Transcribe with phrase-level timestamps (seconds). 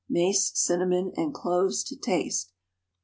[0.09, 2.53] Mace, cinnamon, and cloves to taste.